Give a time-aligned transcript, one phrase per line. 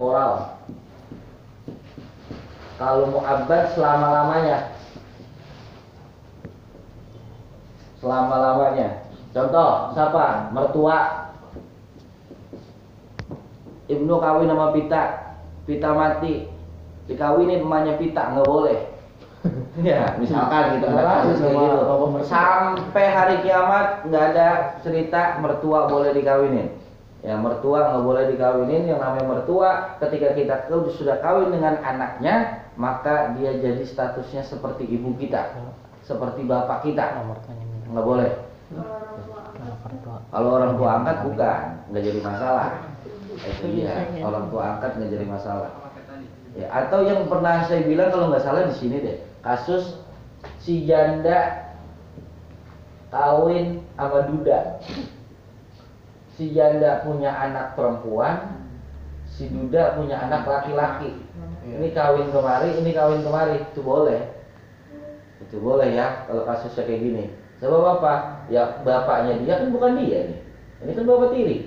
[0.00, 0.56] moral
[2.80, 4.72] kalau mu'abbad selama-lamanya.
[8.00, 9.04] Selama-lamanya.
[9.36, 10.48] Contoh siapa?
[10.56, 11.28] Mertua.
[13.84, 15.04] Ibnu kawin sama Pita.
[15.68, 16.48] Pita mati.
[17.04, 18.80] Dikawinin emaknya Pita nggak boleh.
[19.80, 21.80] Ya misalkan gitu kayak gitu.
[22.28, 24.48] Sampai hari kiamat nggak ada
[24.80, 26.79] cerita mertua boleh dikawinin
[27.20, 28.88] ya mertua nggak boleh dikawinin.
[28.88, 29.70] Yang namanya mertua
[30.00, 30.54] ketika kita
[30.96, 35.56] sudah kawin dengan anaknya maka dia jadi statusnya seperti ibu kita.
[36.04, 37.20] Seperti bapak kita.
[37.90, 38.30] Nggak boleh.
[40.30, 41.16] Kalau orang tua angkat.
[41.26, 41.62] Bukan.
[41.92, 42.68] Nggak jadi masalah.
[43.36, 43.94] Itu dia.
[44.24, 45.70] Orang tua angkat nggak jadi masalah.
[46.58, 49.16] Ya atau yang pernah saya bilang kalau nggak salah di sini deh.
[49.40, 50.02] Kasus
[50.60, 51.70] si janda
[53.10, 54.78] kawin sama duda
[56.36, 58.60] si janda punya anak perempuan
[59.30, 61.16] si duda punya anak laki-laki.
[61.60, 63.62] Ini kawin kemari ini kawin kemari.
[63.72, 64.20] Itu boleh.
[65.40, 67.24] Itu boleh ya kalau kasusnya kayak gini.
[67.60, 70.38] Sebab apa ya bapaknya dia kan bukan dia nih.
[70.84, 71.58] Ini kan bapak tiri.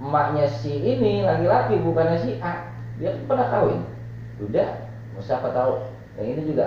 [0.00, 2.68] Emaknya si ini laki-laki bukannya si A.
[2.98, 3.80] Dia kan pernah kawin.
[4.42, 4.68] Udah
[5.14, 5.84] mau siapa tahu.
[6.18, 6.66] Yang ini juga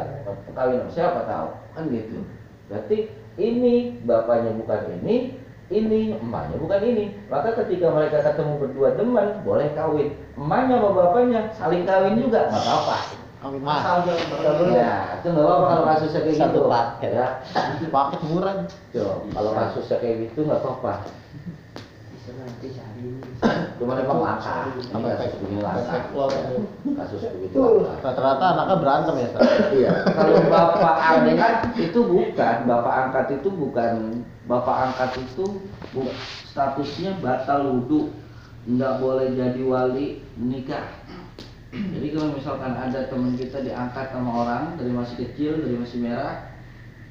[0.55, 1.47] kawin siapa tahu.
[1.75, 2.23] Kan gitu.
[2.69, 2.97] Berarti
[3.37, 7.05] ini bapaknya bukan ini ini emaknya bukan ini.
[7.27, 10.15] Maka ketika mereka ketemu berdua demen boleh kawin.
[10.39, 12.97] Emaknya sama bapaknya saling kawin juga nggak apa-apa
[13.37, 13.61] Kawin
[14.73, 16.69] ya itu nggak apa-apa kalau kasusnya kayak Satu gitu.
[16.73, 17.11] paket.
[17.13, 17.27] ya.
[17.93, 18.55] Paket murah.
[18.89, 20.93] Tuh, kalau kasusnya kayak gitu nggak apa-apa
[23.77, 24.73] cuma memang langka.
[24.89, 25.91] Apa kasus begini langka.
[25.93, 26.31] Backlog.
[26.97, 27.57] kasus begitu
[28.01, 29.29] Rata-rata anaknya berantem ya.
[29.71, 33.93] Iya, kalau bapak angkat itu bukan, bapak angkat itu bukan,
[34.49, 35.45] bapak angkat itu
[36.49, 38.09] statusnya batal wudhu,
[38.65, 40.87] nggak boleh jadi wali nikah.
[41.71, 46.49] Jadi kalau misalkan ada teman kita diangkat sama orang dari masih kecil, dari masih merah,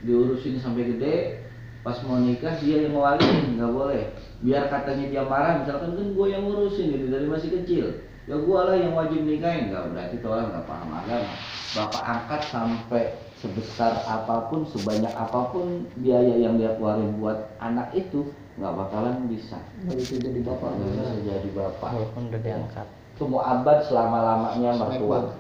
[0.03, 1.46] diurusin sampai gede,
[1.87, 3.23] pas mau nikah dia yang wali,
[3.55, 4.11] nggak boleh.
[4.43, 7.87] Biar katanya dia marah, misalkan kan gue yang ngurusin gitu dari masih kecil,
[8.27, 11.35] ya gue lah yang wajib nikahin, nggak berarti itu orang nggak paham agama.
[11.79, 13.05] Bapak angkat sampai
[13.39, 19.31] sebesar apa pun, sebanyak apa pun biaya yang dia keluarin buat anak itu nggak bakalan
[19.31, 19.63] bisa.
[19.87, 20.69] Nggak bisa jadi bapak.
[20.75, 21.91] Nggak bisa jadi bapak.
[21.95, 22.89] walaupun udah diangkat
[23.25, 25.33] mau abad selama lamanya mertua.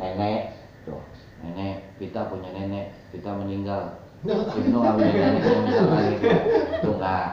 [0.00, 0.56] Nenek,
[0.88, 1.00] tuh,
[1.44, 4.00] nenek, kita punya nenek, kita meninggal.
[4.26, 6.28] Ibnu nggak punya nenek, kalau misalkan gitu,
[6.74, 7.24] itu Nah,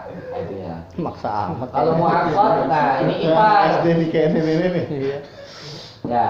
[0.53, 0.75] ya.
[0.95, 3.81] maksa amat Kalau mau angkot, nah ini ipar.
[3.81, 4.85] SD nikahin nenek nih.
[4.91, 5.17] iya
[6.03, 6.25] Ya,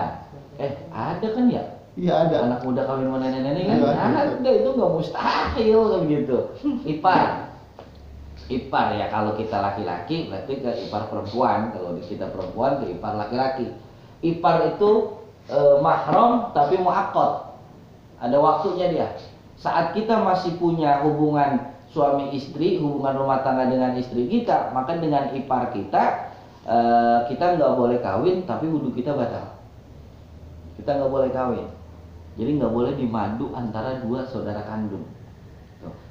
[0.58, 1.64] eh ada kan ya?
[1.94, 2.36] Iya ada.
[2.46, 3.94] anak muda kawin sama nenek-nenek kan Iya.
[4.34, 6.38] ada itu nggak mustahil kan gitu
[6.84, 7.26] ipar
[8.50, 13.72] ipar ya kalau kita laki-laki berarti ke ipar perempuan kalau kita perempuan ke ipar laki-laki
[14.20, 15.16] ipar itu
[15.48, 17.56] eh, mahram tapi muakkad
[18.20, 19.08] ada waktunya dia
[19.64, 25.32] saat kita masih punya hubungan suami istri hubungan rumah tangga dengan istri kita maka dengan
[25.32, 26.36] ipar kita
[26.68, 29.56] eh, kita nggak boleh kawin tapi wudhu kita batal.
[30.76, 31.68] Kita nggak boleh kawin.
[32.36, 35.08] Jadi nggak boleh dimadu antara dua saudara kandung.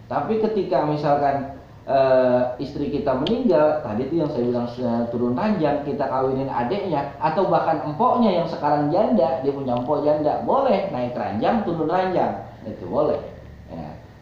[0.09, 4.69] Tapi ketika misalkan eh, istri kita meninggal tadi itu yang saya bilang
[5.13, 10.41] turun ranjang kita kawinin adiknya atau bahkan empoknya yang sekarang janda dia punya empok janda
[10.49, 12.49] boleh naik ranjang turun ranjang.
[12.65, 13.32] Itu boleh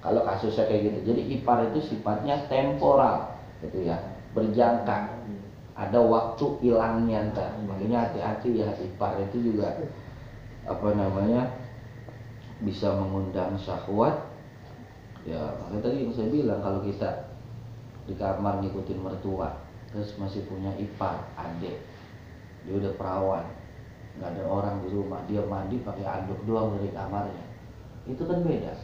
[0.00, 1.12] kalau kasusnya kayak gitu.
[1.12, 3.96] Jadi ipar itu sifatnya temporal gitu ya.
[4.32, 5.20] Berjangka.
[5.76, 7.56] Ada waktu hilangnya ntar.
[7.64, 9.76] Makanya hati-hati ya ipar itu juga
[10.68, 11.52] apa namanya
[12.60, 14.28] bisa mengundang syahwat.
[15.28, 17.28] Ya makanya tadi yang saya bilang kalau kita
[18.08, 19.52] di kamar ngikutin mertua
[19.92, 21.76] terus masih punya ipar adik
[22.64, 23.46] dia udah perawan
[24.18, 27.46] nggak ada orang di rumah dia mandi pakai anduk doang dari kamarnya.
[28.10, 28.74] Itu kan beda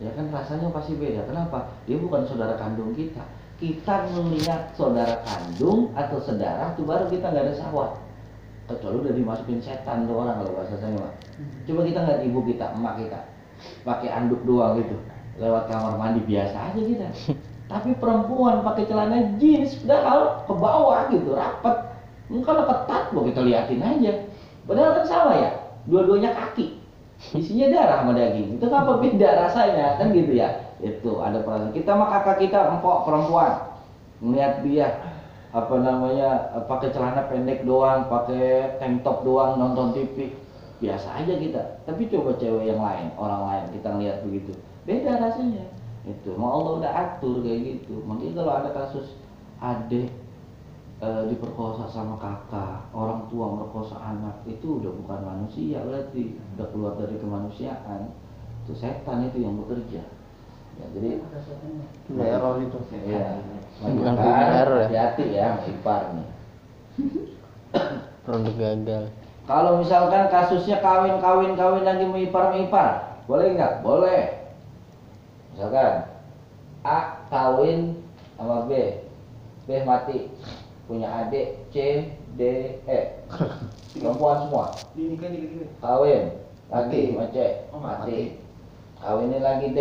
[0.00, 1.24] ya kan rasanya pasti beda.
[1.24, 1.72] Kenapa?
[1.88, 3.24] Dia bukan saudara kandung kita.
[3.56, 7.92] Kita melihat saudara kandung atau saudara itu baru kita nggak ada syahwat
[8.66, 11.14] kecuali udah dimasukin setan tuh orang kalau bahasa saya mah
[11.70, 13.20] coba kita ngeliat ibu kita emak kita
[13.86, 14.98] pakai anduk doang gitu
[15.38, 17.08] lewat kamar mandi biasa aja kita.
[17.72, 21.96] Tapi perempuan pakai celana jeans padahal ke bawah gitu rapet
[22.26, 24.12] Hmm, kalau ketat mau kita liatin aja.
[24.66, 25.50] Padahal kan sama ya
[25.86, 26.75] dua-duanya kaki
[27.32, 28.60] isinya darah sama daging.
[28.60, 29.96] Itu apa beda rasanya?
[29.96, 30.76] Kan gitu ya?
[30.80, 33.52] Itu ada perasaan kita mah kakak kita empok perempuan.
[34.20, 34.88] Melihat dia
[35.56, 40.36] apa namanya pakai celana pendek doang pakai tank top doang nonton TV
[40.84, 41.62] biasa aja kita.
[41.88, 44.52] Tapi coba cewek yang lain orang lain kita ngeliat begitu.
[44.84, 45.64] Beda rasanya.
[46.06, 48.04] Itu mau Allah udah atur kayak gitu.
[48.04, 49.16] Makanya kalau ada kasus
[49.58, 50.12] adik
[51.02, 56.92] eh, diperkosa sama kakak, orang tua merkosa anak itu udah bukan manusia berarti udah keluar
[56.96, 58.12] dari kemanusiaan.
[58.64, 60.02] Itu setan itu yang bekerja.
[60.76, 61.08] Ya, jadi
[62.12, 62.78] Error itu.
[63.08, 63.40] ya,
[63.80, 64.88] Bukan error ya?
[64.88, 66.28] hati-hati ya ipar nih.
[68.26, 69.04] produk gagal
[69.46, 73.86] Kalau misalkan kasusnya kawin kawin kawin lagi mengipar mengipar, boleh nggak?
[73.86, 74.50] Boleh.
[75.54, 76.10] Misalkan
[76.82, 76.98] A
[77.30, 78.02] kawin
[78.34, 78.70] sama B,
[79.64, 80.34] B mati,
[80.86, 82.06] punya adik C
[82.38, 82.42] D
[82.86, 83.00] E,
[83.98, 84.70] perempuan semua.
[84.94, 85.68] Dinikahin dikit-dikit.
[85.82, 86.22] Kawin
[86.66, 87.36] lagi sama C,
[87.74, 88.02] Oh, mati.
[88.02, 88.20] mati.
[88.96, 89.80] Kawinin lagi D,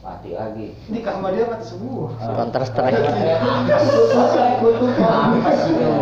[0.00, 0.72] mati lagi.
[0.88, 2.10] Nikah sama dia mati semua.
[2.18, 2.96] Counter strike.
[2.96, 5.26] Selesai kutukan.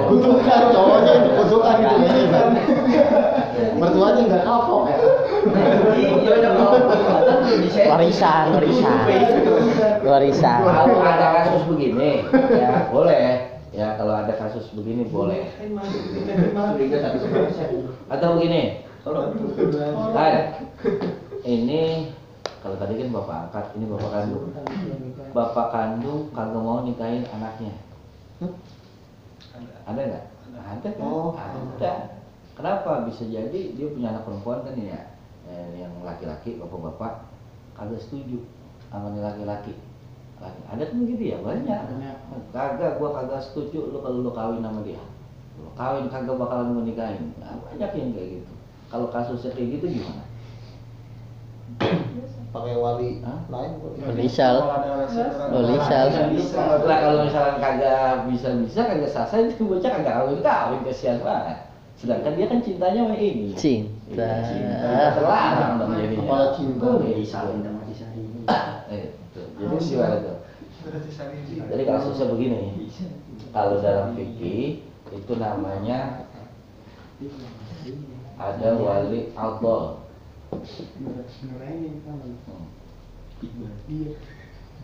[0.09, 2.49] Kutukan cowoknya itu kutukan itu ini kan.
[3.77, 4.97] Mertuanya nggak kapok ya.
[7.93, 8.97] Warisan, warisan.
[10.07, 10.59] Warisan.
[10.65, 13.52] Kalau ada kasus begini, ya boleh.
[13.73, 15.49] Ya kalau ada kasus begini boleh.
[18.13, 18.85] Atau begini,
[20.13, 20.37] kan
[21.43, 22.13] ini
[22.61, 24.47] kalau tadi kan bapak angkat, ini bapak kandung.
[25.33, 27.73] Bapak kandung kagak mau nikahin anaknya.
[29.89, 30.25] Ada nggak?
[30.53, 31.09] Ada kan?
[31.09, 31.33] Oh.
[31.33, 31.93] Ada.
[32.53, 33.09] Kenapa?
[33.09, 35.17] Bisa jadi dia punya anak perempuan kan ya,
[35.49, 37.25] eh, yang laki-laki, bapak-bapak
[37.73, 38.45] kagak setuju
[38.93, 39.73] sama laki-laki.
[40.43, 41.81] Laki- Ada kan gitu ya banyak.
[42.51, 44.99] Kagak, gua kagak setuju lu kalau lu kawin sama dia.
[45.57, 47.31] Lu kawin kagak bakalan gua nikahin.
[47.39, 48.53] Nah, banyak yang kayak gitu.
[48.91, 50.25] Kalau kasusnya kayak gitu gimana?
[52.53, 53.41] Pakai wali Hah?
[53.49, 53.71] lain.
[54.13, 54.61] Lisal.
[54.61, 56.05] Oh, lisal.
[56.85, 61.59] Lah kalau misalkan kagak bisa-bisa kagak sah itu bocah kagak kawin kawin kasihan banget.
[61.97, 63.55] Sedangkan dia kan cintanya sama ini.
[63.57, 64.29] Cinta.
[64.43, 66.19] Cinta terlarang dong jadinya.
[66.19, 66.85] Kepala cinta.
[66.85, 67.81] Oh, iya, saling sama
[68.93, 69.07] Eh.
[69.33, 70.32] Jadi tuh?
[70.83, 72.91] Jadi kasusnya begini.
[73.55, 74.83] Kalau dalam fikih
[75.13, 76.27] itu namanya
[78.41, 80.03] ada wali outdoor.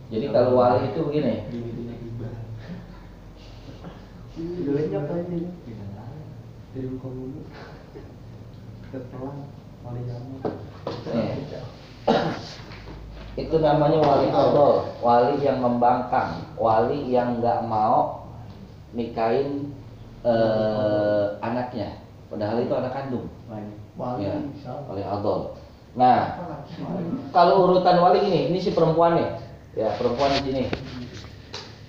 [0.09, 1.35] Jadi kalau wali itu begini.
[11.19, 12.59] Nih.
[13.39, 18.27] Itu namanya wali outdoor, wali yang membangkang, wali yang nggak mau
[18.91, 19.71] nikahin
[20.27, 23.31] eh, anaknya, padahal itu anak kandung.
[23.47, 24.27] Wali.
[24.27, 24.35] Ya,
[24.91, 25.55] wali outdoor.
[25.95, 26.35] Nah,
[27.31, 29.29] kalau urutan wali ini, ini si perempuan nih,
[29.79, 30.65] ya perempuan di sini.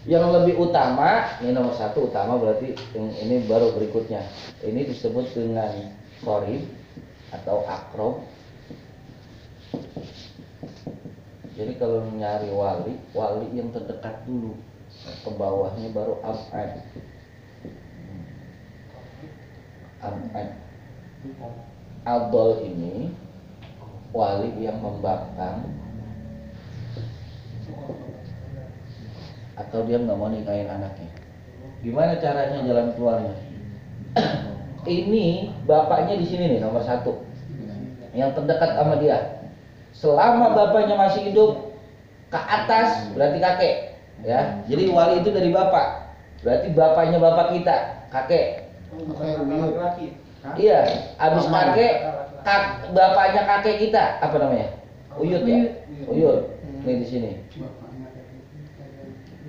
[0.08, 4.26] Yang lebih utama, ini nomor satu utama berarti ini baru berikutnya.
[4.62, 5.70] Ini disebut dengan
[6.22, 6.66] korib
[7.34, 8.22] atau akrob.
[11.60, 14.56] Jadi kalau nyari wali, wali yang terdekat dulu.
[15.28, 16.72] Ke bawahnya baru abad.
[20.00, 20.48] Abad.
[22.08, 23.12] Abdol ini
[24.16, 25.68] wali yang membangkang
[29.60, 31.12] atau dia nggak mau nikahin anaknya.
[31.84, 33.36] Gimana caranya jalan keluarnya?
[34.88, 37.20] ini bapaknya di sini nih nomor satu,
[38.16, 39.39] yang terdekat sama dia.
[40.00, 41.76] Selama bapaknya masih hidup
[42.32, 43.76] ke atas berarti kakek,
[44.24, 44.64] ya.
[44.64, 48.72] Jadi wali itu dari bapak, berarti bapaknya bapak kita, kakek.
[50.56, 50.80] Iya,
[51.20, 51.76] abis Paman.
[51.76, 51.94] kakek,
[52.48, 52.64] kak,
[52.96, 54.68] bapaknya kakek kita, apa namanya?
[55.20, 55.84] Uyut ya?
[56.08, 56.56] Uyut.
[56.88, 57.32] Ini di sini.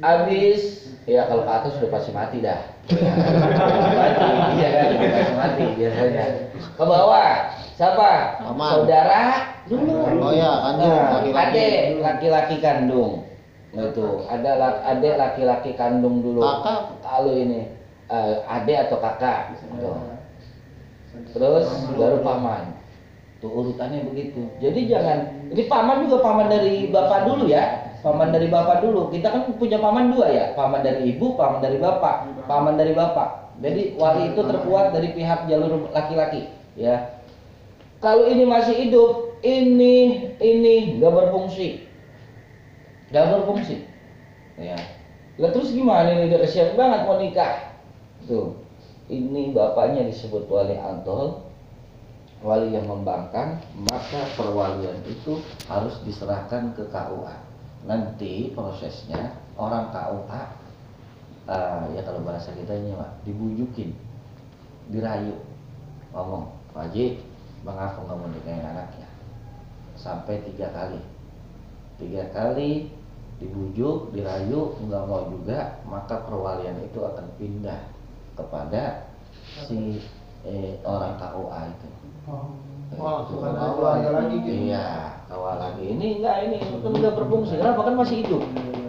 [0.02, 2.58] Abis, ya kalau ke atas sudah pasti mati dah.
[4.02, 4.28] mati,
[4.58, 6.19] iya kan, udah pasti mati biasanya.
[6.76, 7.30] Ke bawah,
[7.76, 8.10] siapa?
[8.42, 8.70] Paman.
[8.72, 9.22] Saudara
[9.68, 9.94] dulu.
[10.20, 11.38] Oh iya, kandung, Nah, laki-laki.
[11.38, 13.12] adik, laki-laki kandung.
[13.70, 14.50] Nah, itu ada
[14.82, 16.42] adik laki-laki kandung dulu.
[16.42, 16.78] Kakak.
[17.06, 17.70] Kalau ini
[18.10, 19.54] eh, adik atau kakak.
[19.78, 19.98] Tuh.
[21.30, 22.74] Terus baru paman.
[23.40, 24.46] Tuh urutannya begitu.
[24.60, 27.88] Jadi jangan ini paman juga paman dari bapak dulu ya.
[28.00, 29.12] Paman dari bapak dulu.
[29.12, 30.44] Kita kan punya paman dua ya.
[30.56, 32.44] Paman dari ibu, paman dari bapak.
[32.48, 33.49] Paman dari bapak.
[33.60, 36.48] Jadi wali itu terkuat dari pihak jalur laki-laki,
[36.80, 37.20] ya.
[38.00, 41.84] Kalau ini masih hidup, ini ini nggak berfungsi,
[43.12, 43.84] nggak berfungsi,
[44.56, 44.80] ya.
[45.36, 47.76] Lah terus gimana ini udah kesian banget mau nikah,
[48.24, 48.56] tuh.
[49.12, 51.44] Ini bapaknya disebut wali antol,
[52.40, 57.36] wali yang membangkang, maka perwalian itu harus diserahkan ke KUA.
[57.84, 60.42] Nanti prosesnya orang KUA,
[61.50, 63.90] eh, ya kalau bahasa kita ini Pak, dibujukin,
[64.94, 65.34] dirayu,
[66.14, 67.18] ngomong, Pak Haji,
[67.66, 69.08] Bang Afo nggak mau nikahin anaknya,
[69.98, 71.02] sampai tiga kali,
[71.98, 72.88] tiga kali
[73.42, 77.80] dibujuk, dirayu, nggak mau juga, maka perwalian itu akan pindah
[78.38, 79.10] kepada
[79.66, 79.98] si
[80.46, 81.88] eh, orang KUA itu.
[82.98, 83.38] Wah, Itu.
[83.38, 84.50] bukan keluarga lagi gitu.
[84.70, 84.86] Iya,
[85.30, 85.84] KUA lagi.
[85.94, 87.54] Ini enggak ini kan udah berfungsi.
[87.54, 88.42] Kenapa kan masih hidup?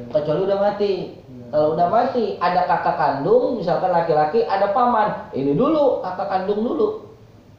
[0.10, 1.21] Kecuali udah mati.
[1.51, 5.27] Kalau udah mati, ada kakak kandung, misalkan laki-laki, ada paman.
[5.36, 7.12] Ini dulu, kakak kandung dulu.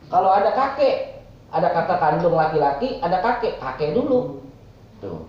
[0.08, 1.20] Kalau ada kakek,
[1.52, 4.40] ada kakak kandung laki-laki, ada kakek, kakek dulu.
[5.04, 5.28] Tuh.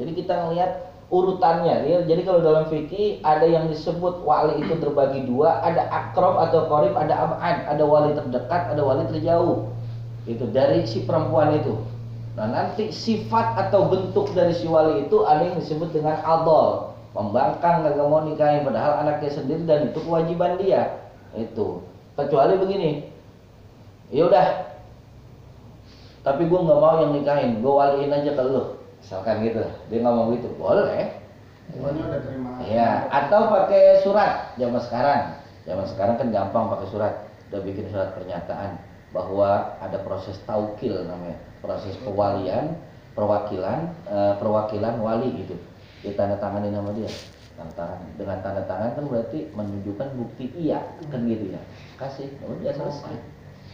[0.00, 1.84] Jadi kita ngelihat urutannya.
[1.84, 1.98] ya.
[2.04, 6.96] Jadi kalau dalam fikih ada yang disebut wali itu terbagi dua, ada akrob atau korib,
[6.96, 9.68] ada abad, ada wali terdekat, ada wali terjauh.
[10.28, 11.76] Itu dari si perempuan itu.
[12.36, 17.84] Nah nanti sifat atau bentuk dari si wali itu ada yang disebut dengan adol, pembangkang
[17.84, 21.08] nggak mau nikahin padahal anaknya sendiri dan itu kewajiban dia.
[21.36, 21.84] Itu.
[22.18, 22.90] Kecuali begini,
[24.10, 24.48] ya udah.
[26.26, 27.62] Tapi gue nggak mau yang nikahin.
[27.62, 28.76] Gue waliin aja ke lu.
[28.98, 29.62] Misalkan gitu.
[29.88, 30.50] Dia ngomong gitu.
[30.58, 31.14] Boleh.
[31.68, 32.50] Pokoknya udah terima.
[32.64, 34.56] ya atau pakai surat.
[34.56, 35.22] Zaman sekarang.
[35.68, 37.14] Zaman sekarang kan gampang pakai surat.
[37.48, 38.80] Udah bikin surat pernyataan
[39.12, 41.38] bahwa ada proses taukil namanya.
[41.60, 42.76] Proses pewalian
[43.18, 45.58] perwakilan eh, perwakilan wali gitu
[46.02, 47.10] ditandatangani nama dia.
[47.58, 48.00] Tanda tangan.
[48.14, 50.78] Dengan tanda tangan kan berarti menunjukkan bukti iya
[51.10, 51.60] kan gitu ya.
[51.98, 52.30] Kasih.
[52.30, 53.16] Ya udah selesai.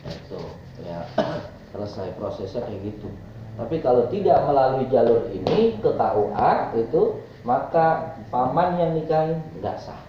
[0.05, 0.41] Itu
[0.85, 0.99] ya
[1.73, 3.09] selesai prosesnya kayak gitu.
[3.55, 7.03] Tapi kalau tidak melalui jalur ini ke KUA itu
[7.47, 10.01] maka paman yang nikahin nggak sah.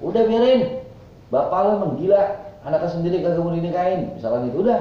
[0.00, 0.80] Udah biarin.
[1.28, 2.48] Bapak lo menggila.
[2.60, 4.14] Anaknya sendiri kagak mau dinikahin.
[4.14, 4.80] Misalkan gitu udah.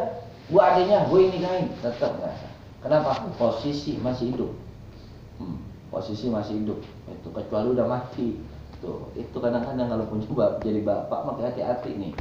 [0.49, 1.67] Gua adiknya gue nikahin.
[1.81, 2.53] Tetap nggak sah.
[2.79, 3.11] Kenapa?
[3.35, 4.51] Posisi masih hidup.
[5.39, 5.59] Hmm,
[5.89, 6.79] posisi masih hidup.
[7.09, 8.37] Itu kecuali udah mati.
[8.79, 12.13] Tuh itu kadang-kadang kalau punya bap jadi bapak maka hati-hati nih.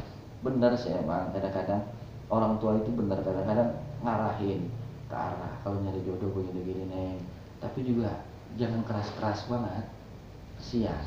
[0.43, 1.87] Benar sih emang kadang-kadang
[2.29, 4.67] orang tua itu benar kadang-kadang ngarahin
[5.09, 7.19] ke arah kalau nyari jodoh gue gini-gini neng.
[7.63, 8.11] Tapi juga
[8.59, 9.87] jangan keras-keras banget.
[10.59, 10.99] Kesian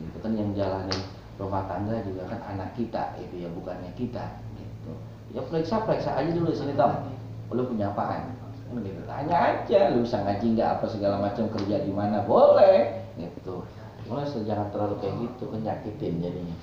[0.00, 1.00] itu kan yang jalanin
[1.36, 4.24] rumah tangga juga kan anak kita itu ya bukannya kita.
[4.56, 4.92] Gitu.
[5.36, 7.12] Ya periksa periksa aja dulu sini tom
[7.54, 8.34] lu punya apaan
[8.72, 13.62] gitu tanya aja lu bisa ngaji nggak apa segala macam kerja di mana boleh gitu
[14.08, 16.56] mulai jangan terlalu kayak gitu kan nyakitin jadinya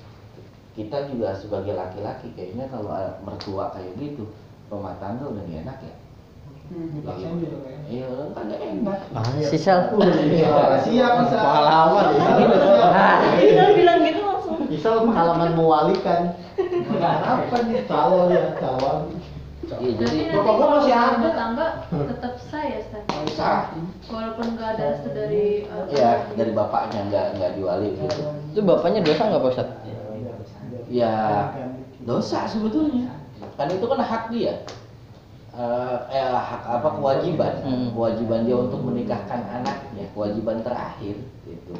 [0.72, 2.92] kita juga sebagai laki-laki kayaknya kalau
[3.24, 4.24] mertua kayak gitu
[4.72, 5.94] rumah tangga udah gak enak ya
[6.72, 7.04] Hmm,
[7.84, 9.44] iya kan gak enak Ah, si.
[9.44, 10.48] Iya,
[10.80, 11.12] siap.
[11.28, 12.06] Pengalaman.
[12.16, 13.36] Nah,
[13.76, 14.56] bilang gitu langsung.
[14.72, 16.32] Misal pengalaman mewalikan.
[16.96, 19.20] Apa nih calon ya calon?
[19.80, 21.14] Iya jadi Bapak gua masih ada.
[21.16, 23.02] rumah tangga tetap sah ya Stan?
[23.32, 23.62] sah.
[24.10, 28.22] Walaupun nggak ada restu dari uh, ya dari bapaknya nggak nggak diwali gitu.
[28.52, 29.68] Itu bapaknya dosa nggak Pak Ustad?
[30.92, 31.14] ya
[32.04, 33.16] dosa sebetulnya.
[33.56, 34.60] Kan itu kan hak dia.
[35.52, 37.54] Eh eh, hak apa kewajiban.
[37.64, 37.88] Hmm.
[37.96, 41.16] kewajiban dia untuk menikahkan anaknya kewajiban terakhir
[41.48, 41.74] gitu.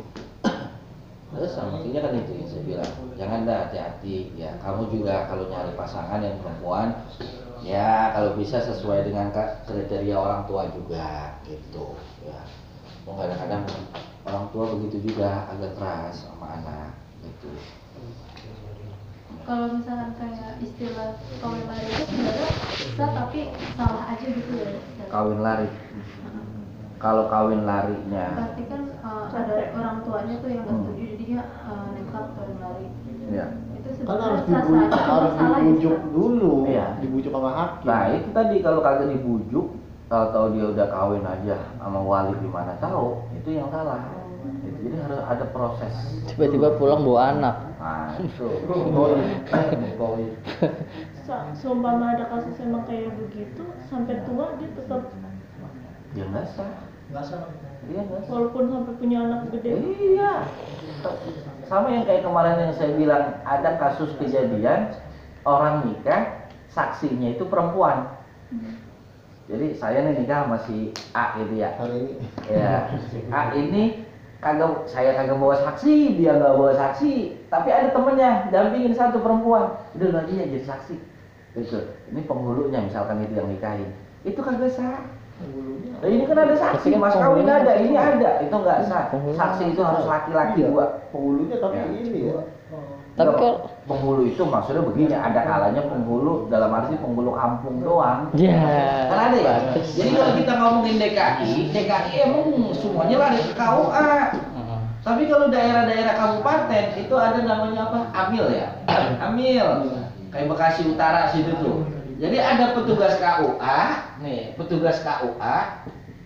[1.33, 2.93] Terus makanya kan itu yang saya bilang.
[3.17, 4.37] Jangan dah hati-hati.
[4.37, 6.93] Ya kamu juga kalau nyari pasangan yang perempuan
[7.62, 9.31] ya kalau bisa sesuai dengan
[9.66, 11.95] kriteria orang tua juga gitu
[12.26, 12.40] ya.
[13.02, 13.66] Kadang-kadang
[14.26, 16.90] orang tua begitu juga agak keras sama anak
[17.23, 17.50] gitu.
[19.42, 22.50] Kalau misalkan kayak istilah kawin lari itu sebenarnya
[22.95, 24.71] sah tapi salah aja gitu ya
[25.11, 25.66] kawin lari.
[27.02, 28.26] Kalau kawin larinya.
[28.38, 30.87] Berarti kan uh, ada orang tuanya tuh yang nggak Hmm.
[30.87, 32.87] setuju jadinya uh, nekat kawin lari.
[33.35, 33.47] ya
[34.03, 36.55] Kan harus sah dibujuk, harus dibujuk gitu, dulu.
[36.65, 36.87] Iya.
[36.99, 37.87] Dibujuk sama hakim.
[37.87, 39.67] nah itu tadi kalau kagak dibujuk
[40.07, 43.97] tahu-tahu dia udah kawin aja sama wali di mana tahu itu yang salah
[44.61, 45.95] itu jadi harus ada proses
[46.29, 47.57] Tiba-tiba pulang bawa anak.
[47.81, 48.45] nah itu
[51.23, 55.01] Sa- seumpama ada kasus emang kayak begitu sampai tua dia tetap
[56.13, 56.71] ya nggak sah
[57.09, 57.49] Nggak salah.
[57.87, 59.71] iya nggak sah walaupun sampai punya anak gede
[60.13, 60.33] Iya.
[61.73, 64.93] Sama yang kayak kemarin yang saya bilang ada kasus kejadian
[65.49, 68.12] orang nikah saksinya itu perempuan.
[69.49, 71.73] Jadi saya nih nikah sama si A gitu ya.
[71.81, 72.14] Hari ini.
[72.52, 74.05] Ya, si A ini
[74.45, 79.73] kagak saya kagak bawa saksi, dia nggak bawa saksi, tapi ada temennya dampingin satu perempuan,
[79.97, 81.00] udah nanti ya jadi saksi.
[81.57, 81.79] Gitu.
[82.12, 83.88] Ini penghulunya misalkan itu yang nikahin,
[84.29, 85.00] itu kagak sah.
[86.03, 89.05] Nah, ini kan ada saksi, Tapi kan mas kawin ada, ini ada, itu nggak sah.
[89.12, 90.87] Saksi itu harus laki-laki Iya, dua.
[91.15, 91.85] Penghulunya tapi Ya.
[91.95, 92.43] ini ya.
[93.12, 98.33] Tapi Nggak, kalau penghulu itu maksudnya begini, ada kalanya penghulu dalam arti penghulu kampung doang.
[98.35, 98.57] ya.
[99.11, 99.45] Kan ada ya.
[99.47, 99.87] bagus.
[99.95, 104.03] Jadi kalau kita ngomongin DKI, DKI emang semuanya lari ke KUA.
[104.03, 104.79] Heeh.
[105.03, 107.99] Tapi kalau daerah-daerah kabupaten itu ada namanya apa?
[108.17, 108.69] Amil ya.
[109.21, 109.67] Amil.
[110.33, 111.82] Kayak Bekasi Utara situ tuh.
[112.23, 113.81] Jadi ada petugas KUA,
[114.23, 115.57] nih, petugas KUA,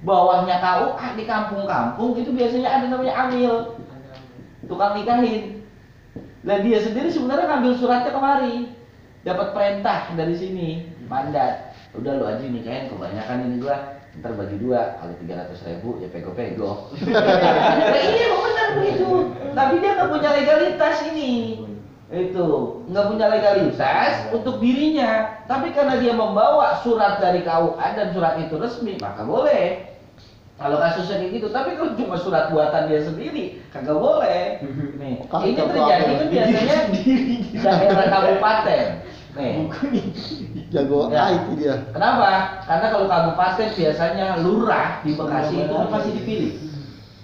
[0.05, 3.81] bawahnya KUA di kampung-kampung itu biasanya ada namanya Amil.
[4.69, 5.65] Tukang nikahin.
[6.45, 8.77] Lah dia sendiri sebenarnya ngambil suratnya kemari.
[9.25, 10.69] Dapat perintah dari sini,
[11.09, 11.73] mandat.
[11.97, 16.09] Udah lu aja nikahin kebanyakan ini gua ntar bagi dua kali tiga ratus ribu ya
[16.09, 19.09] pego pego nah, ini emang benar begitu
[19.53, 21.33] tapi dia nggak punya legalitas ini
[22.07, 22.47] itu
[22.87, 28.55] nggak punya legalitas untuk dirinya tapi karena dia membawa surat dari KUA dan surat itu
[28.55, 29.91] resmi maka boleh
[30.55, 34.63] kalau kasusnya kayak gitu tapi kalau cuma surat buatan dia sendiri kagak boleh
[35.03, 36.15] nih ini terjadi apa-apa.
[36.15, 36.79] kan biasanya
[37.59, 38.87] daerah kabupaten
[39.35, 39.55] nih
[40.67, 41.31] Jago Ya.
[41.31, 41.75] IT dia.
[41.95, 42.59] Kenapa?
[42.67, 46.53] Karena kalau kabupaten biasanya lurah di Bekasi itu kan pasti dipilih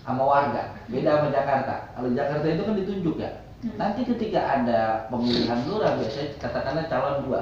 [0.06, 0.78] sama warga.
[0.86, 1.74] Beda sama Jakarta.
[1.96, 3.41] Kalau Jakarta itu kan ditunjuk ya.
[3.62, 7.40] Nanti ketika ada pemilihan lurah biasanya katakanlah calon dua.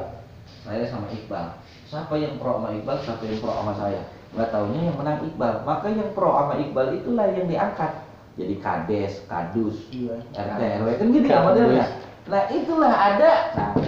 [0.69, 1.57] Saya sama Iqbal.
[1.89, 4.05] Siapa yang pro sama Iqbal, siapa yang pro sama saya.
[4.37, 5.55] Nggak taunya yang menang Iqbal.
[5.65, 7.93] Maka yang pro sama Iqbal itulah yang diangkat.
[8.37, 9.89] Jadi kades, kadus,
[10.37, 11.87] RT, RW kan gitu ya modelnya.
[12.29, 13.31] Nah itulah ada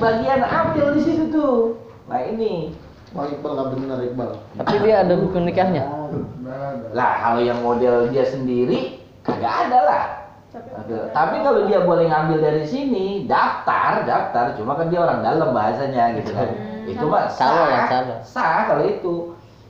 [0.00, 1.76] bagian ambil di situ tuh.
[2.08, 2.72] Nah ini
[3.12, 4.30] Bang Iqbal nggak benar Iqbal.
[4.56, 5.84] Tapi dia ada buku nikahnya.
[6.96, 10.04] Lah kalau yang model dia sendiri kagak ada lah.
[10.52, 14.52] Tapi, kalau dia boleh ngambil dari sini, daftar, daftar.
[14.52, 16.48] Cuma kan dia orang dalam bahasanya gitu kan.
[16.84, 18.18] Itu mah Calon lah, sah, calon.
[18.20, 19.14] sah kalau itu.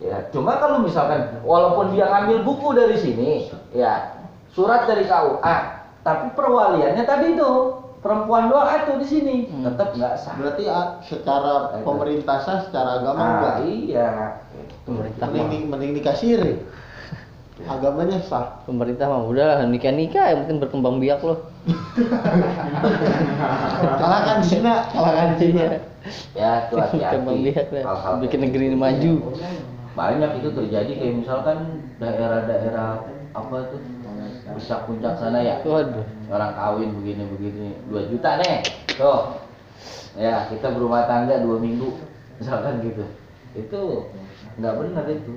[0.03, 4.19] Ya, cuma kalau misalkan walaupun dia ngambil buku dari sini, ya
[4.51, 5.57] surat dari KUA,
[6.03, 7.51] tapi perwaliannya tadi itu
[8.03, 9.63] perempuan doang itu di sini, Hmm.
[9.63, 10.35] tetap nggak sah.
[10.35, 13.57] Berarti ah, secara pemerintah sah, secara agama Ah, enggak.
[13.63, 14.09] iya.
[14.83, 16.31] Pemerintah Mending, mah, di- mending dikasih
[17.63, 18.63] Agamanya sah.
[18.65, 21.39] pemerintah mah udah nikah nikah yang penting berkembang biak loh.
[23.99, 25.67] Kalahkan Cina, kalahkan Cina.
[26.35, 27.47] Ya, itu Berkembang hati-hati.
[27.55, 27.83] biak lah.
[27.87, 29.13] Hal-hal Bikin negeri ini maju.
[29.93, 31.59] banyak itu terjadi kayak misalkan
[32.01, 33.05] daerah-daerah
[33.37, 33.81] apa tuh
[34.49, 36.01] puncak-puncak sana ya Waduh.
[36.33, 38.65] orang kawin begini begini 2 juta nih
[38.97, 39.37] tuh
[40.17, 41.93] ya kita berumah tangga dua minggu
[42.41, 43.05] misalkan gitu
[43.53, 43.81] itu
[44.57, 45.33] nggak benar itu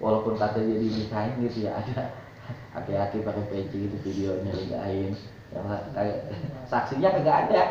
[0.00, 2.10] walaupun kata dia dinikahin gitu ya ada
[2.80, 5.12] aki-aki pakai peci gitu videonya nikahin
[5.52, 6.18] yang kayak
[6.72, 7.62] saksinya kagak ada.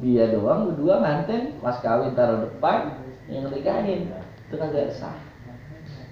[0.00, 2.96] Dia doang berdua nganten pas kawin taruh depan
[3.28, 4.08] yang nikahin.
[4.48, 5.16] Itu kagak sah.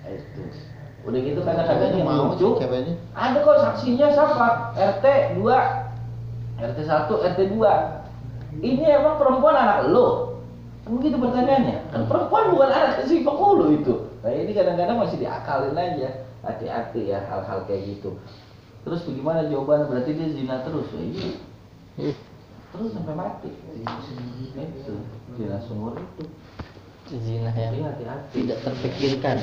[0.04, 0.44] Itu.
[1.00, 2.60] Udah gitu kadang-kadang yang Mau lucu.
[3.16, 4.76] ada kok saksinya siapa?
[4.76, 5.06] RT
[5.40, 10.39] 2 RT 1 RT 2 ini emang perempuan anak lo
[10.80, 11.76] kan begitu pertanyaannya.
[11.92, 13.94] Kan perempuan bukan anak si penghulu itu.
[14.20, 16.10] Nah ini kadang-kadang masih diakalin aja.
[16.40, 18.16] Hati-hati ya hal-hal kayak gitu.
[18.80, 20.88] Terus bagaimana jawaban berarti dia zina terus?
[20.96, 21.30] Ya iya.
[22.72, 23.50] Terus sampai mati.
[23.76, 24.94] Itu.
[25.36, 26.24] Zina sumur itu
[27.10, 28.34] zina yang Jadi hati-hati.
[28.40, 29.36] tidak terpikirkan.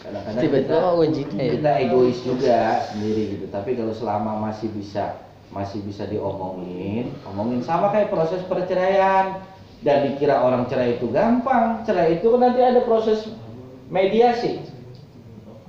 [0.00, 1.50] kadang-kadang Tiba-tiba kita- oh zina ya.
[1.58, 3.46] kita egois juga sendiri gitu.
[3.50, 5.18] Tapi kalau selama masih bisa
[5.50, 9.38] masih bisa diomongin omongin sama kayak proses perceraian
[9.84, 13.28] dan dikira orang cerai itu gampang cerai itu kan nanti ada proses
[13.92, 14.56] mediasi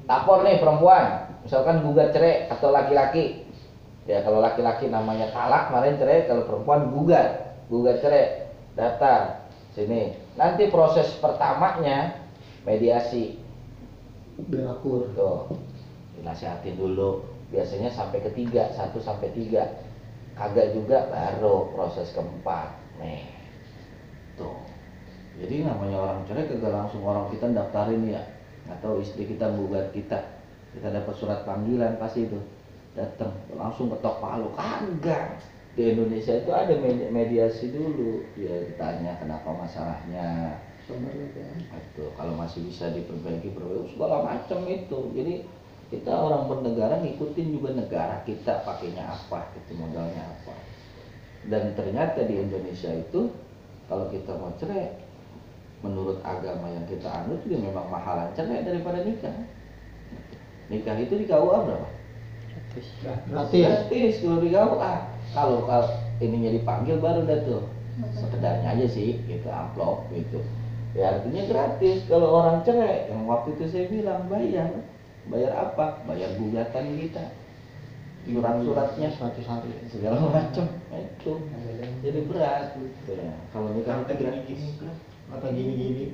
[0.07, 3.43] lapor nih perempuan misalkan gugat cerai atau laki-laki
[4.07, 7.29] ya kalau laki-laki namanya talak kemarin cerai kalau perempuan gugat
[7.67, 12.15] gugat cerai daftar sini nanti proses pertamanya
[12.63, 13.45] mediasi
[14.35, 15.07] Biar akur.
[15.15, 15.47] Tuh,
[16.19, 17.23] dinasihatin dulu.
[17.47, 19.71] Biasanya sampai ketiga, satu sampai tiga.
[20.35, 22.67] Kagak juga baru proses keempat.
[22.99, 23.23] Nih,
[24.35, 24.59] tuh.
[25.35, 28.23] Jadi namanya orang cerai kagak langsung orang kita daftarin ya.
[28.71, 30.19] Atau istri kita gugat kita.
[30.75, 32.39] Kita dapat surat panggilan pasti itu.
[32.95, 34.47] Datang langsung ketok palu.
[34.55, 35.43] Kagak.
[35.75, 38.23] Di Indonesia itu ada medi- mediasi dulu.
[38.39, 40.59] Ya ditanya kenapa masalahnya.
[40.85, 44.99] Itu kalau masih bisa diperbaiki perbaiki segala macam itu.
[45.11, 45.33] Jadi
[45.85, 50.53] kita orang bernegara ngikutin juga negara kita pakainya apa, itu modalnya apa.
[51.45, 53.29] Dan ternyata di Indonesia itu
[53.85, 54.97] kalau kita mau cerai
[55.85, 59.35] menurut agama yang kita anut juga memang mahalan cerai daripada nikah.
[60.73, 61.89] Nikah itu di KUA berapa?
[62.73, 62.87] Gratis.
[63.29, 64.93] Gratis kalau di KUA.
[65.35, 67.63] Kalau kalau ininya dipanggil baru dah tuh.
[67.95, 70.43] Sekedarnya aja sih, gitu amplop gitu.
[70.95, 72.03] Ya artinya gratis.
[72.07, 74.71] Kalau orang cerai, yang waktu itu saya bilang bayar.
[75.31, 76.03] Bayar apa?
[76.03, 77.23] Bayar gugatan kita.
[78.25, 79.69] Surat-suratnya Satu hari.
[79.93, 80.65] segala macam
[80.97, 81.31] itu
[82.01, 84.61] jadi berat gitu ya kalau nikah itu gratis
[85.25, 86.05] Kata gini-gini.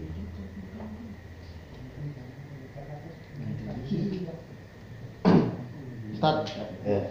[6.15, 6.47] Ustad,
[6.88, 7.02] ya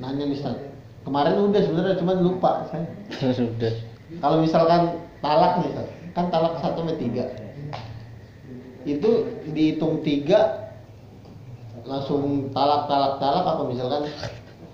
[0.00, 0.56] nanya nih Ustad.
[1.04, 2.88] Kemarin udah sebenarnya cuman lupa saya.
[3.36, 3.74] Sudah.
[4.22, 7.24] Kalau misalkan talak nih, Ustad, kan talak satu sampai tiga.
[8.88, 10.72] Itu dihitung tiga
[11.82, 14.02] langsung talak talak talak apa misalkan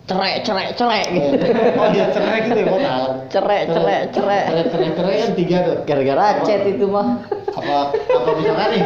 [0.09, 1.37] cerek cerek cerek gitu.
[1.77, 3.05] Oh dia cerai gitu ya, gua tahu.
[3.29, 4.45] Cerek, cerek, cerek.
[4.49, 5.77] Cerai, cerai, cerai kan tiga tuh.
[5.85, 7.21] Gara-gara chat itu mah.
[7.53, 8.85] Apa apa misalkan nih?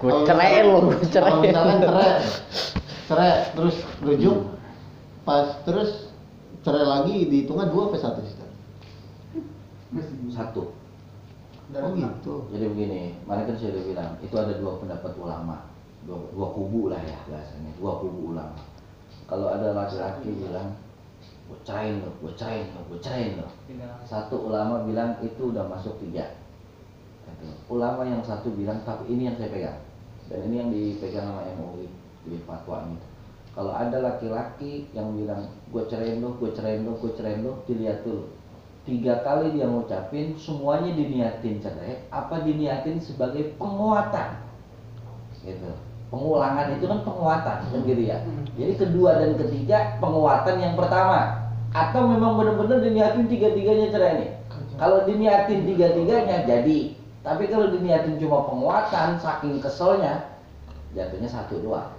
[0.00, 1.30] Gue cerai misalkan- lo, gue cerai.
[1.30, 2.12] Kalau misalkan cerai,
[3.06, 4.36] cerai terus rujuk,
[5.28, 5.90] pas terus
[6.64, 8.36] cerai lagi dihitungnya dua apa satu sih?
[10.32, 10.72] Satu.
[11.68, 12.48] Oh gitu.
[12.48, 15.68] Jadi begini, mana kan saya udah bilang, itu ada dua pendapat ulama,
[16.08, 18.56] dua, dua kubu lah ya bahasanya, dua kubu ulama.
[19.28, 20.72] Kalau ada laki-laki bilang,
[21.68, 23.48] cerain lo, cerain lo, cerain lo.
[24.08, 26.32] Satu ulama bilang itu udah masuk tiga.
[27.68, 29.80] Ulama yang satu bilang, tapi ini yang saya pegang.
[30.28, 31.88] Dan ini yang dipegang sama MUI
[32.24, 32.96] di fatwa ini.
[33.52, 38.04] Kalau ada laki-laki yang bilang, gue cerain lo, gue cerain lo, gue cerain lo, dilihat
[38.04, 38.32] dulu.
[38.88, 44.40] Tiga kali dia ngucapin, semuanya diniatin cerai, apa diniatin sebagai penguatan.
[45.44, 45.72] Gitu.
[46.08, 48.24] Pengulangan itu kan penguatan, kan gitu ya.
[48.56, 51.52] Jadi kedua dan ketiga penguatan yang pertama.
[51.76, 54.30] Atau memang benar-benar diniatin tiga-tiganya cerai nih.
[54.80, 56.96] Kalau diniatin tiga-tiganya jadi.
[57.20, 60.32] Tapi kalau diniatin cuma penguatan, saking keselnya,
[60.96, 61.92] jatuhnya satu doang.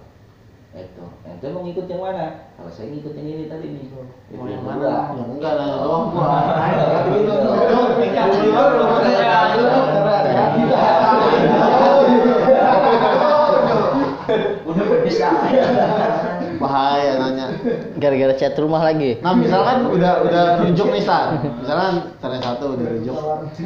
[0.74, 1.06] Itu.
[1.06, 2.50] Nah, itu mau ngikut yang mana?
[2.58, 3.90] Kalau saya ngikut yang ini tadi nih.
[4.38, 5.14] Mau yang mana?
[5.14, 6.30] Ya enggak lah, gua.
[14.66, 15.30] Udah bisa.
[16.60, 17.56] Bahaya nanya.
[17.98, 19.18] Gara-gara chat rumah lagi.
[19.24, 21.40] Nah misalkan udah udah rujuk nih Stan.
[21.64, 23.16] Misalkan cerai satu udah rujuk.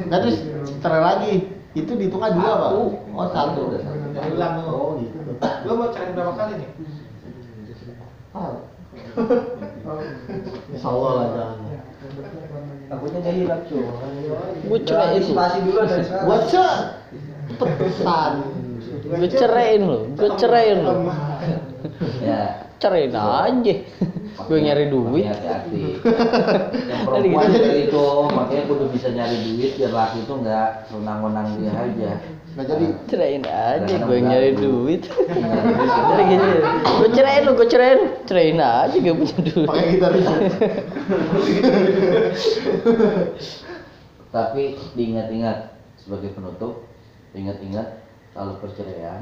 [0.07, 0.37] Nah terus
[0.79, 1.33] cerai lagi.
[1.73, 2.69] Itu dihitungnya dua pak?
[2.77, 3.61] Oh satu.
[3.73, 4.63] Udah lu.
[4.69, 5.17] Oh gitu.
[5.65, 6.69] Lu mau cari berapa kali nih?
[10.73, 11.57] Insya Allah lah jangan.
[12.93, 13.81] Takutnya dia hilang cuy.
[14.69, 15.33] Gue cerai itu.
[15.33, 16.29] Dulu dari sekarang.
[16.29, 16.77] Gua cek
[17.57, 18.33] pesan.
[19.03, 20.93] Gue ceraiin lo, gue ceraiin lo.
[22.23, 22.63] Ya.
[22.79, 23.75] Cerain aja.
[24.47, 25.23] Gue nyari duit.
[25.23, 25.83] Makanya hati-hati.
[26.91, 31.47] Yang perempuan Jadi- juga itu, makanya kudu bisa nyari duit biar laki itu nggak senang-senang
[31.59, 32.11] dia aja.
[32.53, 35.01] Nah jadi Cerain aja, gue nyari duit.
[36.23, 36.49] Gini,
[36.83, 39.67] gue ceraiin lo, gue ceraiin, ceraiin aja gak punya duit.
[39.67, 40.11] pakai gitar.
[44.27, 45.57] Tapi diingat-ingat
[45.95, 46.83] sebagai penutup,
[47.31, 48.02] ingat-ingat
[48.33, 49.21] kalau perceraian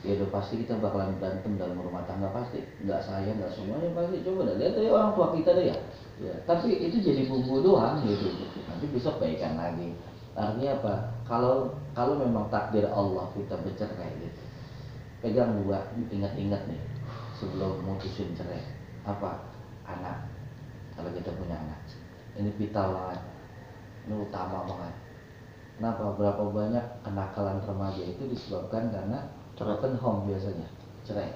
[0.00, 2.60] ya udah pasti kita bakalan berantem dalam rumah tangga pasti.
[2.84, 4.24] Nggak saya nggak semuanya pasti.
[4.24, 5.76] Coba dah lihat dari orang tua kita deh ya.
[6.20, 8.28] Ya tapi itu jadi bumbu doang gitu.
[8.68, 9.96] Nanti besok baikan lagi.
[10.36, 10.94] Artinya apa?
[11.24, 14.42] Kalau kalau memang takdir Allah kita bercerai gitu
[15.20, 16.80] pegang dua ingat-ingat nih
[17.36, 18.60] sebelum mutusin cerai.
[19.04, 19.48] Apa?
[19.88, 20.28] Anak.
[20.96, 21.80] Kalau kita punya anak.
[22.36, 23.20] Ini vital banget.
[24.08, 25.09] Ini utama banget
[25.80, 29.24] kenapa berapa banyak kenakalan remaja itu disebabkan karena
[29.56, 30.68] broken home biasanya
[31.08, 31.32] cerai.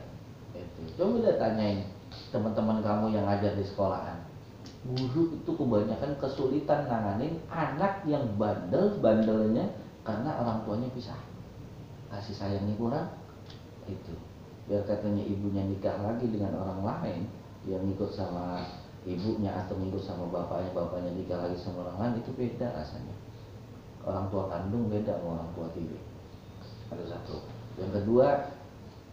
[0.52, 1.00] Itu.
[1.00, 1.88] Coba deh tanyain
[2.28, 4.20] teman-teman kamu yang ngajar di sekolahan.
[4.84, 9.64] Guru itu kebanyakan kesulitan nanganin anak yang bandel bandelnya
[10.04, 11.16] karena orang tuanya pisah.
[12.12, 13.08] Kasih sayangnya kurang.
[13.88, 14.12] Itu.
[14.68, 17.20] Biar katanya ibunya nikah lagi dengan orang lain
[17.64, 18.60] yang ikut sama
[19.08, 23.13] ibunya atau ngikut sama bapaknya bapaknya nikah lagi sama orang lain itu beda rasanya
[24.04, 25.98] orang tua kandung beda sama orang tua tiri.
[26.92, 27.36] Ada satu.
[27.80, 28.26] Yang kedua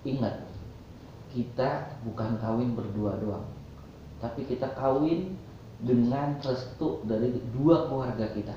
[0.04, 0.36] ingat
[1.32, 3.48] kita bukan kawin berdua doang.
[4.20, 5.40] Tapi kita kawin
[5.82, 8.54] dengan restu dari dua keluarga kita.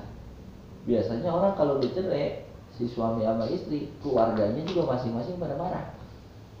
[0.85, 2.45] Biasanya orang kalau dicerai
[2.75, 5.95] si suami sama istri keluarganya juga masing-masing pada marah.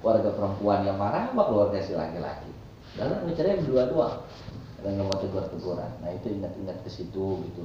[0.01, 2.49] Keluarga perempuan yang marah sama keluarga si laki-laki.
[2.95, 4.17] Karena ngecerai berdua doang.
[4.81, 5.91] Dan nggak mau tegur-teguran.
[6.01, 7.63] Nah itu ingat-ingat ke situ gitu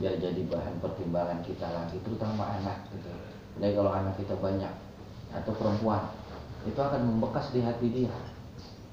[0.00, 3.12] biar jadi bahan pertimbangan kita lagi terutama anak gitu.
[3.60, 4.72] Jadi kalau anak kita banyak
[5.30, 6.08] atau perempuan
[6.64, 8.16] itu akan membekas di hati dia.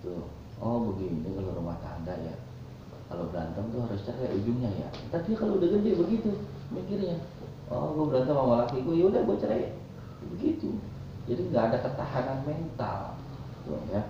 [0.03, 0.27] Tuh
[0.59, 2.35] oh begini kalau rumah tangga ya.
[3.07, 4.87] Kalau berantem tuh harus cerai ujungnya ya.
[5.15, 6.31] Tapi kalau udah gede begitu
[6.75, 7.23] mikirnya.
[7.71, 9.71] Oh gue berantem sama laki gue yaudah gue cerai.
[10.35, 10.75] Begitu.
[11.31, 13.15] Jadi nggak ada ketahanan mental.
[13.63, 14.03] Tuh ya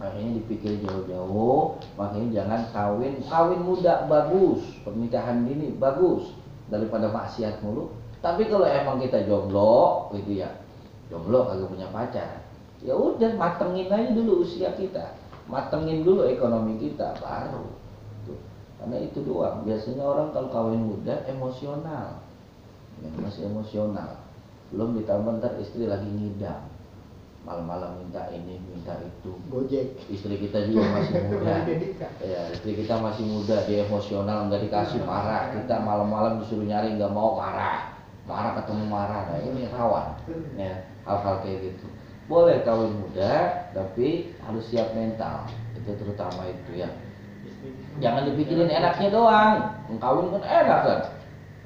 [0.00, 3.20] makanya dipikir jauh-jauh makanya jangan kawin.
[3.28, 4.64] Kawin muda bagus.
[4.80, 6.32] Pernikahan dini bagus.
[6.72, 7.92] Daripada maksiat mulu.
[8.24, 10.48] Tapi kalau emang kita jomblo gitu ya.
[11.12, 12.40] Jomblo kagak punya pacar.
[12.80, 15.12] Ya udah matengin aja dulu usia kita.
[15.44, 17.68] Matengin dulu ekonomi kita baru.
[18.24, 18.40] Tuh.
[18.80, 19.68] karena itu doang.
[19.68, 22.24] Biasanya orang kalau kawin muda emosional.
[23.04, 24.16] Ya, masih emosional.
[24.72, 26.79] Belum ditambah ntar istri lagi ngidam
[27.40, 29.32] malam-malam minta ini minta itu.
[29.48, 29.96] Gojek.
[30.12, 31.54] istri kita juga masih muda.
[32.20, 35.52] Ya istri kita masih muda dia emosional nggak dikasih marah.
[35.56, 37.96] Kita malam-malam disuruh nyari nggak mau marah.
[38.28, 39.20] Marah ketemu marah.
[39.32, 40.06] Nah ini rawan.
[40.54, 41.86] Ya hal-hal kayak gitu.
[42.28, 45.48] Boleh kawin muda tapi harus siap mental.
[45.74, 46.90] Itu terutama itu ya.
[47.98, 49.56] Jangan dipikirin enaknya doang.
[49.96, 51.00] Kawin kan enak kan.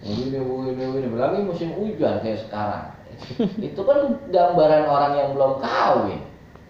[0.07, 1.09] Ini ini ini.
[1.19, 2.94] Lagi musim hujan kayak sekarang
[3.73, 3.99] itu kan
[4.31, 6.21] gambaran orang yang belum kawin.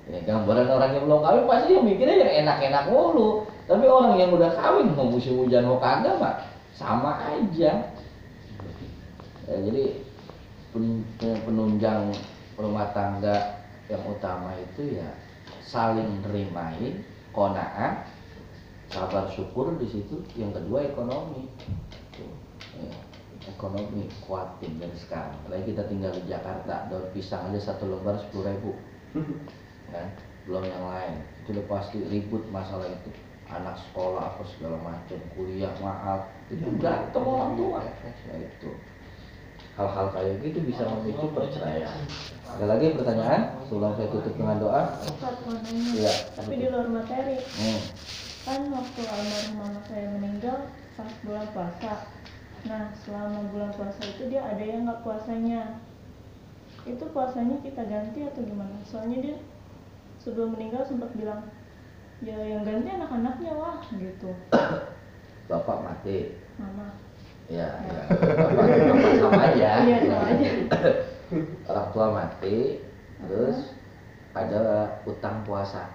[0.04, 3.48] Ya, gambaran orang yang belum kawin pasti dia mikirnya yang enak-enak mulu.
[3.64, 6.44] Tapi orang yang udah kawin mau musim hujan mau kagak mah
[6.76, 7.94] sama aja.
[9.44, 10.04] Ya, jadi
[10.72, 12.12] pen- penunjang
[12.56, 15.08] rumah tangga yang utama itu ya
[15.60, 18.08] saling nerimain kona'ah
[18.92, 20.20] sabar syukur di situ.
[20.36, 21.48] Yang kedua ekonomi.
[22.78, 22.92] Ya,
[23.48, 25.36] ekonomi kuatin dari sekarang.
[25.44, 28.72] Apalagi kita tinggal di Jakarta daun pisang aja satu lembar sepuluh ribu.
[29.92, 30.08] Kan?
[30.48, 31.24] Belum yang lain.
[31.44, 33.10] Itu udah pasti ribut masalah itu.
[33.44, 36.26] Anak sekolah apa segala macam kuliah mahal.
[36.48, 37.80] Itu berantem orang tua.
[38.28, 38.70] ya itu.
[39.74, 41.98] Hal-hal kayak gitu bisa memicu perceraian.
[42.46, 43.58] ada lagi pertanyaan?
[43.66, 44.82] Sebelum saya tutup dengan doa.
[45.98, 46.12] Iya.
[46.38, 47.42] Tapi di luar materi.
[47.42, 47.80] hmm.
[48.44, 52.06] Kan waktu almarhum mama saya meninggal pas bulan puasa.
[52.64, 55.80] Nah, selama bulan puasa itu dia ada yang nggak puasanya.
[56.84, 58.76] Itu puasanya kita ganti atau gimana?
[58.84, 59.36] Soalnya dia
[60.20, 61.44] sebelum meninggal sempat bilang,
[62.24, 64.32] ya yang ganti anak-anaknya wah gitu.
[65.44, 66.96] bapak mati Mama.
[67.52, 68.02] ya, ya.
[68.08, 70.50] bapak, bapak sama aja Iya, sama aja.
[71.70, 72.56] orang tua mati
[73.20, 73.76] terus
[74.32, 75.92] ada utang puasa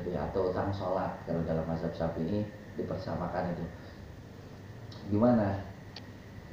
[0.00, 2.42] jadi atau utang sholat kalau dalam mazhab syafi'i
[2.74, 3.64] dipersamakan itu
[5.14, 5.54] gimana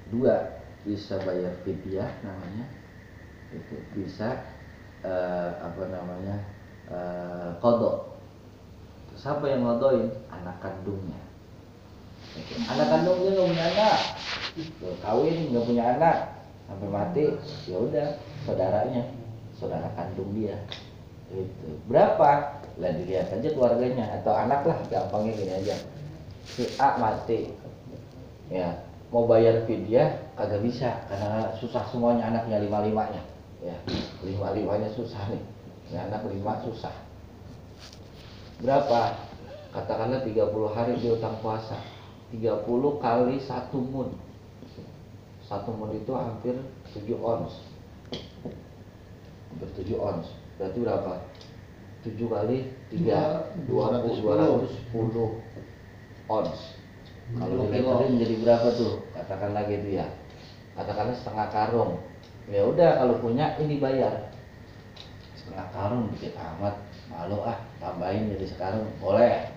[0.09, 2.65] dua bisa bayar fidyah namanya.
[3.51, 4.43] Itu bisa
[5.03, 6.35] eh, apa namanya
[6.87, 8.15] eh, kodok.
[9.17, 10.13] Siapa yang ngodoin?
[10.29, 11.19] Anak kandungnya.
[12.69, 13.97] Anak kandungnya nggak punya anak.
[14.77, 16.17] Tuh, kawin nggak punya anak.
[16.67, 17.23] Sampai mati
[17.65, 18.07] ya udah
[18.43, 19.03] saudaranya
[19.55, 20.55] saudara kandung dia.
[21.33, 22.61] Itu berapa?
[22.77, 25.75] Lah dilihat aja keluarganya atau anak lah gampangnya gini aja.
[26.45, 27.51] Si A mati.
[28.47, 31.03] Ya mau bayar fidyah kagak bisa.
[31.07, 33.21] Karena susah semuanya anaknya lima limanya
[33.63, 33.77] ya
[34.21, 35.43] lima limanya susah nih.
[35.89, 36.93] Ini anak lima susah.
[38.59, 39.15] Berapa?
[39.71, 41.77] Katakanlah 30 hari dia utang puasa.
[42.33, 42.65] 30
[42.99, 44.11] kali satu mun
[45.47, 46.59] satu mun itu hampir
[46.91, 47.55] 7 ons.
[49.47, 50.27] Hampir 7 ons.
[50.59, 51.13] Berarti berapa?
[52.03, 52.57] 7 kali
[52.91, 54.91] 3 20 210
[56.27, 56.59] ons
[57.35, 59.03] kalau diliterin jadi berapa tuh?
[59.11, 60.07] Katakanlah gitu ya.
[60.79, 61.99] Katakanlah setengah karung.
[62.47, 64.31] Ya udah kalau punya ini bayar.
[65.35, 66.79] Setengah karung dikit amat.
[67.11, 68.87] Malu ah tambahin jadi sekarang.
[69.03, 69.51] Boleh.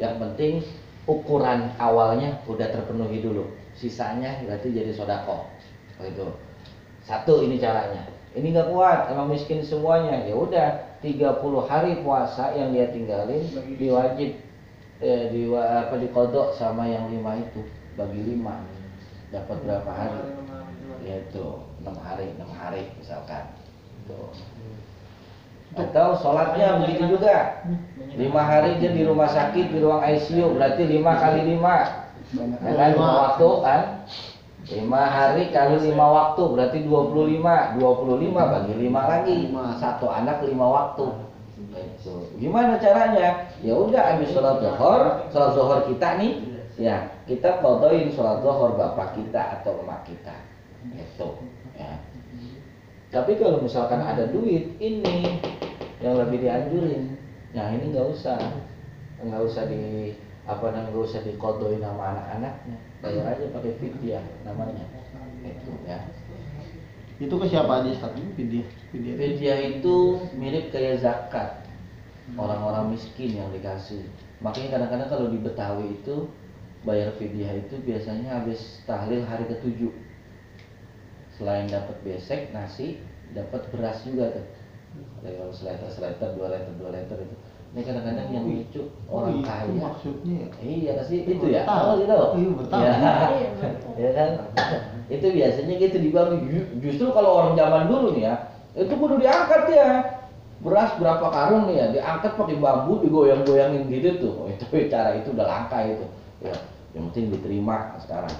[0.00, 0.52] Yang penting
[1.04, 3.52] ukuran awalnya udah terpenuhi dulu.
[3.76, 5.44] Sisanya berarti jadi sodako.
[6.00, 6.32] Itu.
[7.04, 8.08] Satu ini caranya.
[8.32, 10.24] Ini nggak kuat emang miskin semuanya.
[10.24, 10.68] Ya udah
[11.04, 13.44] 30 hari puasa yang dia tinggalin
[13.76, 14.40] diwajib
[15.04, 17.60] eh, di apa dikodok sama yang lima itu.
[17.94, 18.64] Bagi lima
[19.28, 20.20] dapat berapa hari?
[21.04, 21.44] Yaitu
[21.84, 23.52] enam hari enam hari misalkan.
[24.08, 24.32] Tuh
[25.74, 27.66] atau sholatnya begitu juga.
[28.14, 31.76] Lima hari dia di rumah sakit di ruang ICU berarti lima kali lima.
[32.62, 32.88] Ya kan?
[32.94, 33.82] Lima waktu kan?
[34.70, 36.42] Lima hari kali lima waktu.
[36.46, 39.38] Berarti 25 25 bagi lima lagi.
[39.82, 41.10] Satu anak lima waktu
[42.38, 43.48] Gimana caranya?
[43.64, 46.32] Ya udah habis sholat zuhur sholat zuhur kita nih
[46.78, 50.34] ya kita fotoin sholat zuhur bapak kita atau emak kita.
[50.92, 51.28] Itu
[51.74, 51.98] ya.
[53.14, 55.38] Tapi kalau misalkan ada duit ini
[56.02, 57.14] yang lebih dianjurin.
[57.54, 58.38] Nah ini nggak usah.
[59.24, 60.12] Nggak usah di
[60.44, 62.76] apa namanya nggak usah dikodoin sama anak-anaknya.
[63.00, 64.84] Bayar aja pakai fidyah namanya.
[65.40, 65.98] Itu ya.
[67.22, 68.12] Itu ke siapa aja Ustaz?
[68.34, 68.66] Fidyah.
[68.92, 69.96] fidyah itu
[70.34, 71.63] mirip kayak zakat
[72.32, 74.00] orang-orang miskin yang dikasih.
[74.40, 76.28] Makanya kadang-kadang kalau di Betawi itu
[76.84, 79.92] bayar fidyah itu biasanya habis tahlil hari ketujuh.
[81.36, 83.02] Selain dapat besek nasi
[83.34, 84.46] dapat beras juga tuh.
[85.24, 87.36] Kalau seleter seleter dua liter dua liter itu.
[87.74, 89.74] Ini kadang-kadang yang lucu orang itu kaya.
[89.82, 90.36] maksudnya?
[90.38, 90.48] Ya?
[90.62, 91.66] iya kasih itu ya.
[91.66, 91.82] Tahu.
[91.82, 92.78] oh gitu Iya, bertahu.
[92.78, 92.92] ya,
[93.34, 93.92] Iya, betul.
[93.98, 94.28] ya kan?
[95.10, 98.34] Itu biasanya gitu dibagi Ju- justru kalau orang zaman dulu nih ya
[98.74, 99.88] itu kudu diangkat ya
[100.64, 101.86] beras berapa karung nih ya?
[101.92, 104.32] Diangkat pakai bambu digoyang-goyangin gitu tuh.
[104.34, 106.06] Oh, itu cara itu udah langka itu.
[106.40, 106.56] Ya
[106.94, 108.32] yang penting diterima sekarang.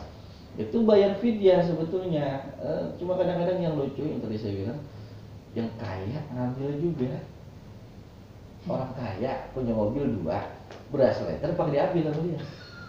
[0.54, 2.54] Itu bayar fidyah sebetulnya.
[2.62, 4.78] Eh, cuma kadang-kadang yang lucu yang tadi saya bilang
[5.54, 7.12] yang kaya ngambil juga.
[8.64, 10.40] Orang kaya punya mobil dua
[10.88, 12.40] beras liter pakai diambil sama dia.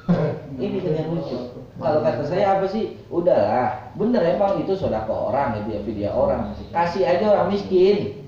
[0.62, 1.38] Ini kan yang lucu.
[1.82, 3.02] Kalau kata saya apa sih?
[3.10, 6.54] Udahlah bener emang itu sodako orang itu ya video orang.
[6.70, 8.25] Kasih aja orang miskin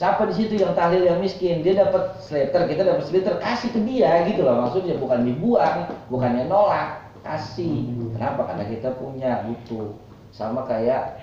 [0.00, 1.60] Siapa di situ yang tahlil yang miskin?
[1.60, 4.64] Dia dapat slater, kita dapat slater, kasih ke dia gitu loh.
[4.64, 7.84] Maksudnya bukan dibuang, bukannya nolak, kasih.
[8.16, 8.48] Kenapa?
[8.48, 9.92] Karena kita punya butuh.
[10.32, 11.20] Sama kayak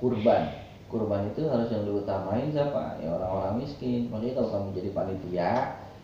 [0.00, 0.48] kurban.
[0.88, 2.96] Kurban itu harus yang diutamain siapa?
[3.04, 4.08] Ya orang-orang miskin.
[4.08, 5.52] Makanya kalau kamu jadi panitia,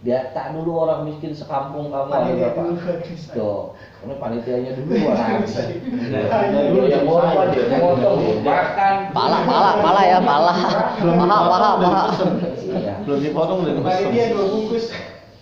[0.04, 2.60] data dulu orang miskin sekampung kamu ada Panitia berapa?
[2.68, 2.92] dulu.
[3.32, 3.60] Tuh,
[4.04, 5.40] ini panitianya dulu orang.
[5.40, 7.04] Iya, dulu yang
[7.48, 8.94] dia ngomong dia makan.
[9.16, 10.52] Pala, pala, pala ya, pala.
[11.00, 12.06] Belum Paha, dipotong, paha, udah paha.
[13.08, 14.04] Belum dipotong udah dipesen.
[14.04, 14.86] Panitia dua bungkus.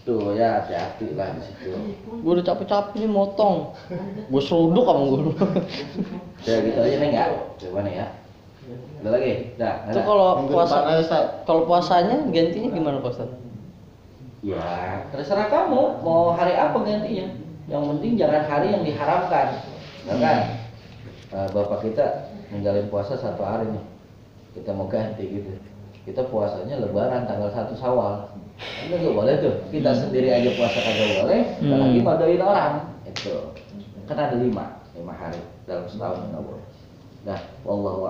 [0.04, 1.72] Tuh ya hati-hati lah di situ.
[2.20, 3.72] Gue udah capek-capek nih motong.
[4.28, 5.20] Gue seruduk sama gue.
[6.44, 7.28] Ya gitu aja nih enggak?
[7.56, 8.06] Coba nih ya.
[9.00, 9.32] Ada lagi?
[9.56, 10.76] Dah, Itu kalau puasa
[11.48, 13.28] kalau puasanya gantinya gimana Pak Ustaz?
[14.44, 17.32] Ya, terserah kamu mau hari apa gantinya.
[17.64, 19.56] Yang penting jangan hari yang diharamkan.
[20.04, 20.38] Ya kan?
[21.32, 23.84] Eh, Bapak kita ninggalin puasa satu hari nih.
[24.52, 25.48] Kita mau ganti gitu.
[26.04, 28.36] Kita puasanya lebaran tanggal 1 Syawal.
[28.84, 29.54] Itu nggak boleh tuh.
[29.72, 32.04] Kita sendiri aja puasa kagak boleh, Hmm.
[32.04, 32.72] madain orang.
[33.08, 33.56] Itu.
[34.04, 36.64] Kan ada lima, lima hari dalam setahun nggak boleh.
[37.24, 38.04] Nah, wallahu.